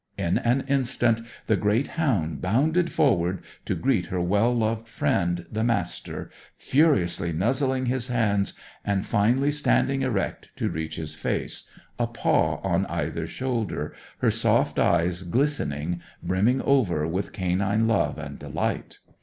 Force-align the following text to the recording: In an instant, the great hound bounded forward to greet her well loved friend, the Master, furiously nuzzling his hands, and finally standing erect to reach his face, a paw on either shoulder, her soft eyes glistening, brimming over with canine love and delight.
In 0.17 0.39
an 0.39 0.63
instant, 0.67 1.21
the 1.45 1.55
great 1.55 1.89
hound 1.89 2.41
bounded 2.41 2.91
forward 2.91 3.43
to 3.65 3.75
greet 3.75 4.07
her 4.07 4.19
well 4.19 4.51
loved 4.51 4.87
friend, 4.87 5.45
the 5.51 5.63
Master, 5.63 6.31
furiously 6.57 7.31
nuzzling 7.31 7.85
his 7.85 8.07
hands, 8.07 8.53
and 8.83 9.05
finally 9.05 9.51
standing 9.51 10.01
erect 10.01 10.49
to 10.55 10.69
reach 10.69 10.95
his 10.95 11.13
face, 11.13 11.69
a 11.99 12.07
paw 12.07 12.55
on 12.63 12.87
either 12.87 13.27
shoulder, 13.27 13.93
her 14.21 14.31
soft 14.31 14.79
eyes 14.79 15.21
glistening, 15.21 16.01
brimming 16.23 16.63
over 16.63 17.07
with 17.07 17.31
canine 17.31 17.87
love 17.87 18.17
and 18.17 18.39
delight. 18.39 18.97